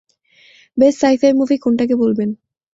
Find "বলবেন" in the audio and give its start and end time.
1.95-2.29